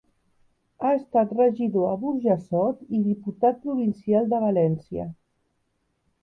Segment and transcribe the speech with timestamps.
[0.85, 5.07] Ha estat regidor a Burjassot i diputat provincial de València.